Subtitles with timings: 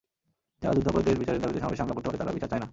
[0.61, 2.67] যারা যুদ্ধাপরাধীদের বিচারের দাবিতে সমাবেশে হামলা করতে পারে, তারা বিচার চায় না।